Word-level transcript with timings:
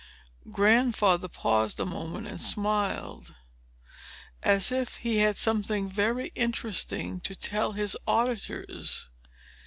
Grandfather 0.51 1.27
paused 1.27 1.79
a 1.79 1.85
moment, 1.85 2.25
and 2.25 2.41
smiled, 2.41 3.35
as 4.41 4.71
if 4.71 4.95
he 4.95 5.17
had 5.17 5.37
something 5.37 5.87
very 5.91 6.29
interesting 6.33 7.19
to 7.21 7.35
tell 7.35 7.73
his 7.73 7.95
auditors. 8.07 9.09